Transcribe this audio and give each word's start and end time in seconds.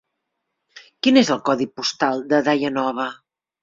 Quin 1.09 1.21
és 1.23 1.31
el 1.37 1.43
codi 1.51 1.71
postal 1.77 2.27
de 2.35 2.45
Daia 2.53 2.77
Nova? 2.83 3.11